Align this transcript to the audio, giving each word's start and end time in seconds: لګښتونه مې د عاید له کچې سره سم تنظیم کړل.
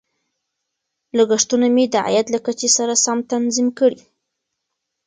لګښتونه 1.17 1.67
مې 1.75 1.85
د 1.93 1.95
عاید 2.05 2.27
له 2.33 2.39
کچې 2.45 2.67
سره 2.77 2.93
سم 3.05 3.17
تنظیم 3.31 3.67
کړل. 3.77 3.95